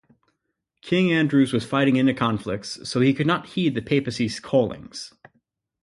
[0.81, 5.13] King Andrews was fighting inner conflicts, so he could not heed the Papacy's callings.